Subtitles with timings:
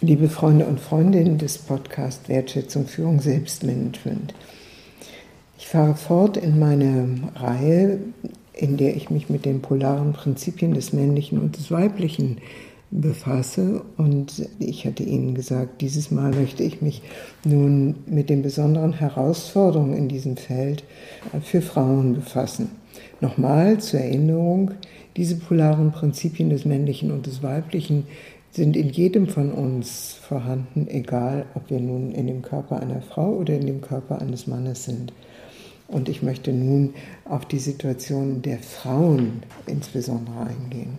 [0.00, 4.34] Liebe Freunde und Freundinnen des Podcasts Wertschätzung, Führung, Selbstmanagement.
[5.58, 7.98] Ich fahre fort in meine Reihe,
[8.52, 12.38] in der ich mich mit den polaren Prinzipien des Männlichen und des Weiblichen
[12.90, 13.82] befasse.
[13.96, 17.02] Und ich hatte Ihnen gesagt, dieses Mal möchte ich mich
[17.44, 20.82] nun mit den besonderen Herausforderungen in diesem Feld
[21.42, 22.70] für Frauen befassen.
[23.20, 24.72] Nochmal zur Erinnerung,
[25.16, 28.04] diese polaren Prinzipien des Männlichen und des Weiblichen
[28.52, 33.30] sind in jedem von uns vorhanden, egal ob wir nun in dem Körper einer Frau
[33.32, 35.12] oder in dem Körper eines Mannes sind.
[35.88, 40.98] Und ich möchte nun auf die Situation der Frauen insbesondere eingehen.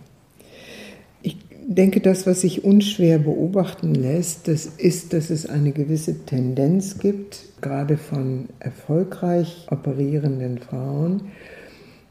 [1.22, 1.36] Ich
[1.66, 7.44] denke, das, was sich unschwer beobachten lässt, das ist, dass es eine gewisse Tendenz gibt,
[7.60, 11.22] gerade von erfolgreich operierenden Frauen,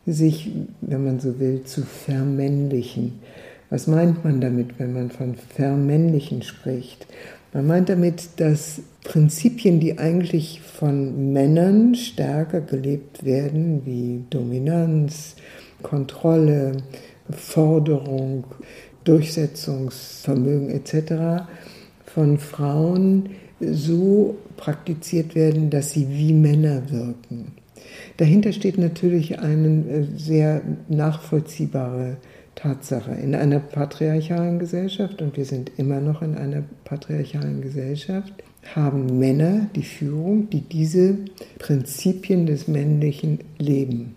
[0.05, 0.51] sich,
[0.81, 3.19] wenn man so will, zu vermännlichen.
[3.73, 7.07] Was meint man damit, wenn man von Vermännlichen spricht?
[7.53, 15.37] Man meint damit, dass Prinzipien, die eigentlich von Männern stärker gelebt werden, wie Dominanz,
[15.81, 16.83] Kontrolle,
[17.31, 18.43] Forderung,
[19.05, 21.47] Durchsetzungsvermögen etc.,
[22.05, 27.53] von Frauen so praktiziert werden, dass sie wie Männer wirken.
[28.17, 32.17] Dahinter steht natürlich eine äh, sehr nachvollziehbare
[32.55, 33.11] Tatsache.
[33.11, 38.33] In einer patriarchalen Gesellschaft, und wir sind immer noch in einer patriarchalen Gesellschaft,
[38.75, 41.17] haben Männer die Führung, die diese
[41.59, 44.15] Prinzipien des Männlichen leben.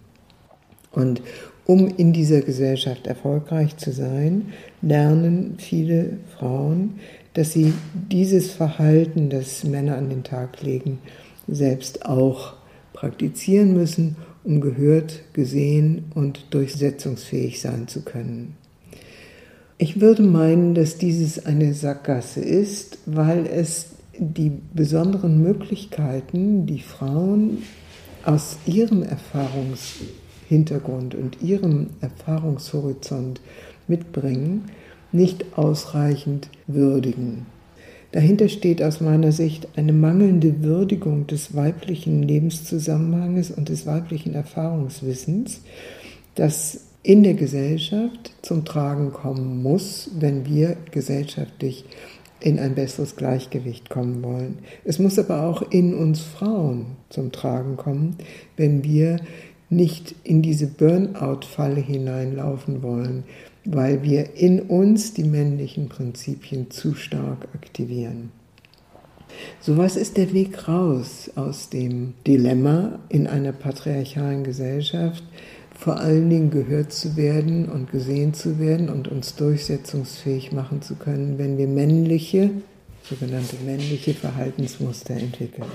[0.92, 1.20] Und
[1.67, 7.01] um in dieser Gesellschaft erfolgreich zu sein, lernen viele Frauen,
[7.34, 7.73] dass sie
[8.11, 11.01] dieses Verhalten, das Männer an den Tag legen,
[11.48, 12.55] selbst auch
[12.97, 14.16] praktizieren müssen
[14.47, 18.55] um gehört, gesehen und durchsetzungsfähig sein zu können.
[19.77, 27.64] Ich würde meinen, dass dieses eine Sackgasse ist, weil es die besonderen Möglichkeiten, die Frauen
[28.24, 33.42] aus ihrem Erfahrungshintergrund und ihrem Erfahrungshorizont
[33.89, 34.70] mitbringen,
[35.12, 37.45] nicht ausreichend würdigen.
[38.12, 45.61] Dahinter steht aus meiner Sicht eine mangelnde Würdigung des weiblichen Lebenszusammenhanges und des weiblichen Erfahrungswissens,
[46.34, 51.84] das in der Gesellschaft zum Tragen kommen muss, wenn wir gesellschaftlich
[52.40, 54.58] in ein besseres Gleichgewicht kommen wollen.
[54.84, 58.17] Es muss aber auch in uns Frauen zum Tragen kommen,
[58.56, 59.20] wenn wir
[59.68, 63.24] nicht in diese Burnout-Falle hineinlaufen wollen,
[63.75, 68.31] weil wir in uns die männlichen Prinzipien zu stark aktivieren.
[69.61, 75.23] So was ist der Weg raus aus dem Dilemma in einer patriarchalen Gesellschaft,
[75.79, 80.95] vor allen Dingen gehört zu werden und gesehen zu werden und uns durchsetzungsfähig machen zu
[80.95, 82.51] können, wenn wir männliche,
[83.03, 85.69] sogenannte männliche Verhaltensmuster entwickeln.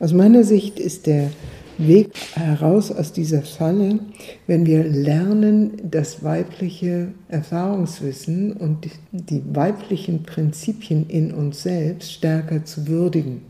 [0.00, 1.30] Aus meiner Sicht ist der
[1.78, 3.98] Weg heraus aus dieser Falle,
[4.46, 12.86] wenn wir lernen, das weibliche Erfahrungswissen und die weiblichen Prinzipien in uns selbst stärker zu
[12.88, 13.42] würdigen.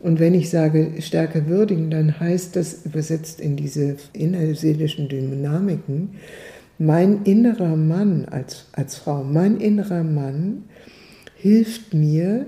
[0.00, 6.16] Und wenn ich sage stärker würdigen, dann heißt das übersetzt in diese innerseelischen Dynamiken,
[6.78, 10.64] mein innerer Mann als, als Frau, mein innerer Mann
[11.36, 12.46] hilft mir,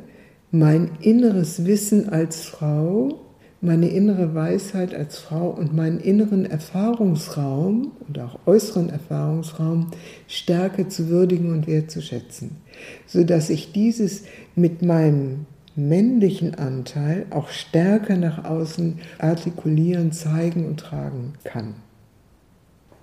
[0.51, 3.24] mein inneres Wissen als Frau
[3.65, 9.91] meine innere Weisheit als Frau und meinen inneren Erfahrungsraum und auch äußeren Erfahrungsraum
[10.29, 12.57] stärker zu würdigen und wertzuschätzen,
[13.07, 21.33] sodass ich dieses mit meinem männlichen Anteil auch stärker nach außen artikulieren, zeigen und tragen
[21.43, 21.75] kann.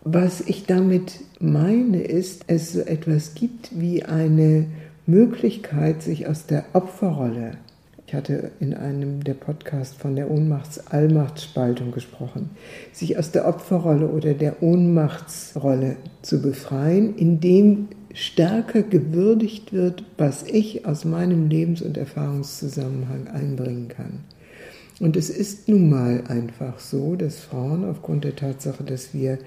[0.04, 4.66] Was ich damit meine, ist, es so etwas gibt wie eine
[5.06, 7.58] Möglichkeit, sich aus der Opferrolle
[8.12, 12.50] ich hatte in einem der Podcasts von der Ohnmachts-Allmachtsspaltung gesprochen.
[12.92, 20.86] Sich aus der Opferrolle oder der Ohnmachtsrolle zu befreien, indem stärker gewürdigt wird, was ich
[20.86, 24.20] aus meinem Lebens- und Erfahrungszusammenhang einbringen kann.
[25.02, 29.40] Und es ist nun mal einfach so, dass Frauen aufgrund der Tatsache, dass wir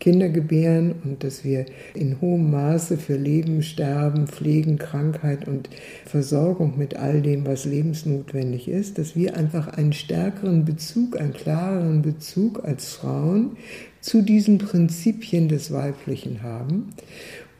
[0.00, 5.70] Kinder gebären und dass wir in hohem Maße für Leben, Sterben, Pflegen, Krankheit und
[6.06, 12.02] Versorgung mit all dem, was lebensnotwendig ist, dass wir einfach einen stärkeren Bezug, einen klareren
[12.02, 13.56] Bezug als Frauen
[14.00, 16.94] zu diesen Prinzipien des Weiblichen haben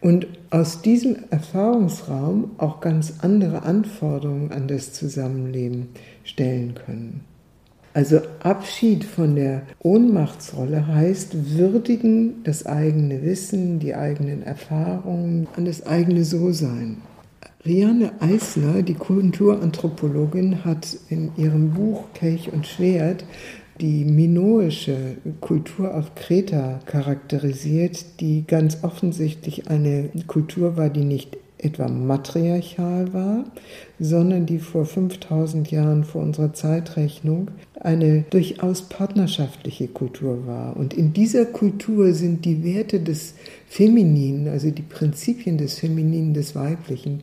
[0.00, 5.90] und aus diesem Erfahrungsraum auch ganz andere Anforderungen an das Zusammenleben
[6.25, 7.36] stellen können.
[7.96, 15.87] Also Abschied von der Ohnmachtsrolle heißt würdigen das eigene Wissen, die eigenen Erfahrungen und das
[15.87, 16.98] eigene So-Sein.
[17.64, 23.25] Rianne Eisler, die Kulturanthropologin, hat in ihrem Buch Kelch und Schwert
[23.81, 31.88] die minoische Kultur auf Kreta charakterisiert, die ganz offensichtlich eine Kultur war, die nicht etwa
[31.88, 33.44] matriarchal war,
[33.98, 40.76] sondern die vor 5000 Jahren vor unserer Zeitrechnung eine durchaus partnerschaftliche Kultur war.
[40.76, 43.34] Und in dieser Kultur sind die Werte des
[43.68, 47.22] Femininen, also die Prinzipien des Femininen, des Weiblichen,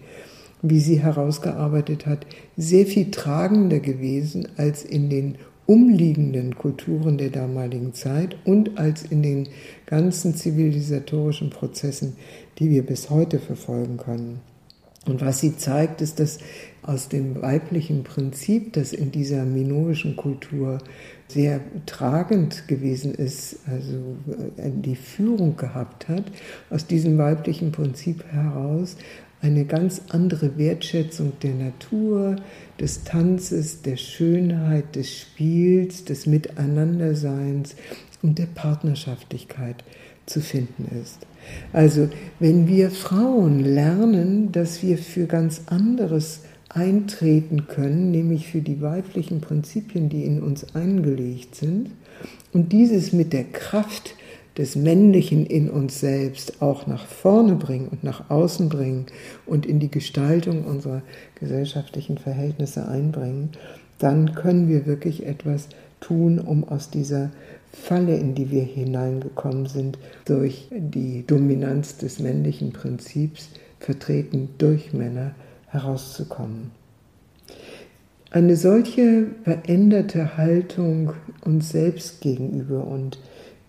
[0.61, 2.25] wie sie herausgearbeitet hat,
[2.55, 5.35] sehr viel tragender gewesen als in den
[5.65, 9.47] umliegenden Kulturen der damaligen Zeit und als in den
[9.85, 12.17] ganzen zivilisatorischen Prozessen,
[12.63, 14.39] die wir bis heute verfolgen können.
[15.05, 16.39] Und was sie zeigt, ist, dass
[16.81, 20.77] aus dem weiblichen Prinzip, das in dieser minoischen Kultur
[21.27, 24.15] sehr tragend gewesen ist, also
[24.55, 26.23] äh, die Führung gehabt hat,
[26.69, 28.95] aus diesem weiblichen Prinzip heraus
[29.41, 32.37] eine ganz andere Wertschätzung der Natur,
[32.79, 37.75] des Tanzes, der Schönheit, des Spiels, des Miteinanderseins
[38.21, 39.83] und der Partnerschaftlichkeit
[40.25, 41.19] zu finden ist.
[41.73, 42.09] Also
[42.39, 49.41] wenn wir Frauen lernen, dass wir für ganz anderes eintreten können, nämlich für die weiblichen
[49.41, 51.89] Prinzipien, die in uns eingelegt sind,
[52.53, 54.15] und dieses mit der Kraft
[54.57, 59.07] des Männlichen in uns selbst auch nach vorne bringen und nach außen bringen
[59.45, 61.01] und in die Gestaltung unserer
[61.39, 63.49] gesellschaftlichen Verhältnisse einbringen,
[63.97, 65.69] dann können wir wirklich etwas
[65.99, 67.31] tun, um aus dieser
[67.73, 73.49] Falle, in die wir hineingekommen sind, durch die Dominanz des männlichen Prinzips,
[73.79, 75.35] vertreten durch Männer,
[75.67, 76.71] herauszukommen.
[78.29, 83.19] Eine solche veränderte Haltung uns selbst gegenüber und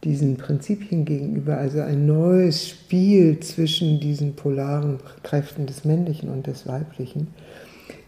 [0.05, 6.67] diesen Prinzipien gegenüber, also ein neues Spiel zwischen diesen polaren Kräften des Männlichen und des
[6.67, 7.29] Weiblichen,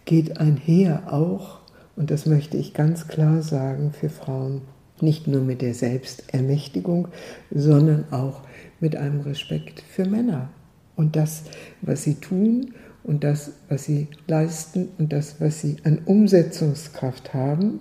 [0.04, 1.60] geht einher auch,
[1.96, 4.60] und das möchte ich ganz klar sagen für Frauen,
[5.02, 7.08] nicht nur mit der Selbstermächtigung,
[7.50, 8.43] sondern auch
[8.81, 10.50] mit einem Respekt für Männer
[10.96, 11.43] und das,
[11.82, 17.81] was sie tun und das, was sie leisten und das, was sie an Umsetzungskraft haben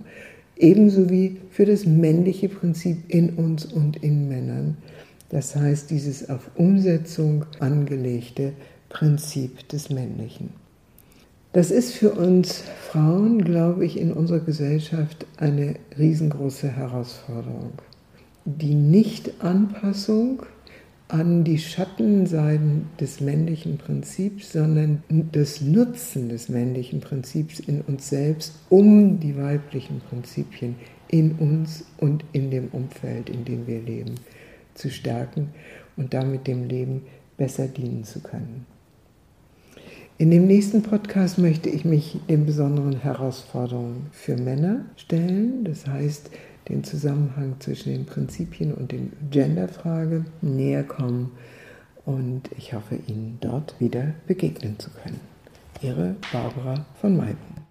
[0.58, 4.78] ebenso wie für das männliche Prinzip in uns und in Männern.
[5.30, 8.54] Das heißt, dieses auf Umsetzung angelegte
[8.90, 10.65] Prinzip des Männlichen.
[11.56, 17.72] Das ist für uns Frauen, glaube ich, in unserer Gesellschaft eine riesengroße Herausforderung.
[18.44, 20.44] Die Nichtanpassung
[21.08, 28.56] an die Schattenseiten des männlichen Prinzips, sondern das Nutzen des männlichen Prinzips in uns selbst,
[28.68, 30.76] um die weiblichen Prinzipien
[31.08, 34.16] in uns und in dem Umfeld, in dem wir leben,
[34.74, 35.52] zu stärken
[35.96, 37.04] und damit dem Leben
[37.38, 38.75] besser dienen zu können.
[40.18, 45.66] In dem nächsten Podcast möchte ich mich den besonderen Herausforderungen für Männer stellen.
[45.66, 46.30] Das heißt,
[46.70, 51.32] den Zusammenhang zwischen den Prinzipien und der Genderfrage näher kommen
[52.06, 55.20] und ich hoffe, Ihnen dort wieder begegnen zu können.
[55.82, 57.65] Ihre Barbara von Maibaum.